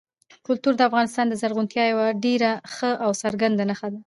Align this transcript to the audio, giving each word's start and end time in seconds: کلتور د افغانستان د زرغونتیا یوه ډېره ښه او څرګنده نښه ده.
کلتور 0.45 0.73
د 0.77 0.81
افغانستان 0.89 1.25
د 1.29 1.33
زرغونتیا 1.41 1.83
یوه 1.87 2.07
ډېره 2.25 2.51
ښه 2.73 2.91
او 3.05 3.11
څرګنده 3.23 3.63
نښه 3.69 3.87
ده. 3.93 3.99